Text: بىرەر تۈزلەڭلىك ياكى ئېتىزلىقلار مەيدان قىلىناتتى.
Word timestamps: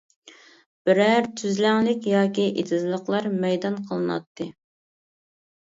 بىرەر 0.89 1.27
تۈزلەڭلىك 1.41 2.09
ياكى 2.13 2.47
ئېتىزلىقلار 2.49 3.29
مەيدان 3.45 3.79
قىلىناتتى. 3.87 4.53